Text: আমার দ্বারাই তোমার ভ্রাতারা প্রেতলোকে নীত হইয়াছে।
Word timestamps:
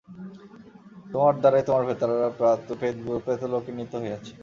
আমার 1.15 1.35
দ্বারাই 1.41 1.63
তোমার 1.67 1.83
ভ্রাতারা 1.87 2.27
প্রেতলোকে 3.25 3.71
নীত 3.77 3.93
হইয়াছে। 4.01 4.31